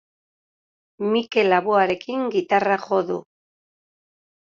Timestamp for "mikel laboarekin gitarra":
1.11-2.83